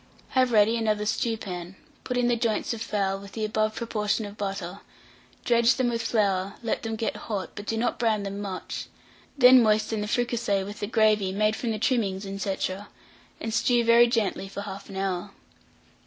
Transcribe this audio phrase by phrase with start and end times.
[0.29, 4.35] Have ready another stewpan; put in the joints of fowl, with the above proportion of
[4.35, 4.79] butter;
[5.45, 8.87] dredge them with flour, let them get hot, but do not brown them much;
[9.37, 12.59] then moisten the fricassee with the gravy made from the trimmings, &c.,
[13.39, 15.29] and stew very gently for 1/2 hour.